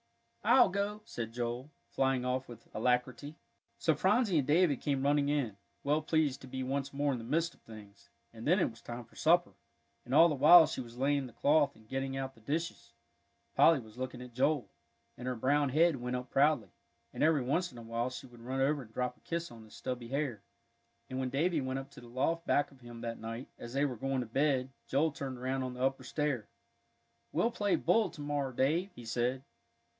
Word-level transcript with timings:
"I'll 0.43 0.69
go," 0.69 1.03
said 1.05 1.31
Joel, 1.33 1.69
flying 1.91 2.25
off 2.25 2.47
with 2.49 2.67
alacrity. 2.73 3.35
So 3.77 3.93
Phronsie 3.93 4.39
and 4.39 4.47
David 4.47 4.81
came 4.81 5.03
running 5.03 5.29
in, 5.29 5.55
well 5.83 6.01
pleased 6.01 6.41
to 6.41 6.47
be 6.47 6.63
once 6.63 6.91
more 6.91 7.11
in 7.13 7.19
the 7.19 7.23
midst 7.23 7.53
of 7.53 7.61
things; 7.61 8.09
and 8.33 8.47
then 8.47 8.59
it 8.59 8.67
was 8.71 8.81
time 8.81 9.05
for 9.05 9.15
supper, 9.15 9.51
and 10.03 10.15
all 10.15 10.27
the 10.27 10.33
while 10.33 10.65
she 10.65 10.81
was 10.81 10.97
laying 10.97 11.27
the 11.27 11.31
cloth 11.33 11.75
and 11.75 11.87
getting 11.87 12.17
out 12.17 12.33
the 12.33 12.41
dishes, 12.41 12.93
Polly 13.53 13.79
was 13.79 13.99
looking 13.99 14.23
at 14.23 14.33
Joel, 14.33 14.71
and 15.15 15.27
her 15.27 15.35
brown 15.35 15.69
head 15.69 15.97
went 15.97 16.15
up 16.15 16.31
proudly, 16.31 16.71
and 17.13 17.21
every 17.21 17.43
once 17.43 17.71
in 17.71 17.77
a 17.77 17.83
while 17.83 18.09
she 18.09 18.25
would 18.25 18.41
run 18.41 18.59
over 18.61 18.81
and 18.81 18.91
drop 18.91 19.15
a 19.17 19.19
kiss 19.19 19.51
on 19.51 19.63
his 19.63 19.75
stubby 19.75 20.07
hair. 20.07 20.41
And 21.11 21.19
when 21.19 21.29
Davie 21.29 21.61
went 21.61 21.77
up 21.77 21.91
to 21.91 22.01
the 22.01 22.07
loft 22.07 22.47
back 22.47 22.71
of 22.71 22.81
him 22.81 23.01
that 23.01 23.19
night, 23.19 23.49
as 23.59 23.73
they 23.73 23.85
were 23.85 23.95
going 23.97 24.21
to 24.21 24.25
bed, 24.25 24.71
Joel 24.87 25.11
turned 25.11 25.37
around 25.37 25.61
on 25.61 25.75
the 25.75 25.83
upper 25.83 26.03
stair. 26.03 26.47
"We'll 27.31 27.51
play 27.51 27.75
bull 27.75 28.09
to 28.09 28.21
morrow, 28.21 28.51
Dave," 28.51 28.89
he 28.95 29.05
said. 29.05 29.43